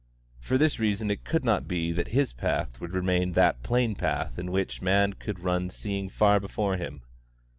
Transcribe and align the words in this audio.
For 0.39 0.57
this 0.57 0.79
reason 0.79 1.11
it 1.11 1.23
could 1.23 1.45
not 1.45 1.67
be 1.67 1.91
that 1.91 2.07
his 2.07 2.33
path 2.33 2.81
would 2.81 2.91
remain 2.91 3.33
that 3.33 3.61
plain 3.61 3.93
path 3.93 4.39
in 4.39 4.51
which 4.51 4.79
a 4.79 4.83
man 4.83 5.13
could 5.13 5.41
run 5.41 5.69
seeing 5.69 6.09
far 6.09 6.39
before 6.39 6.75
him. 6.77 7.03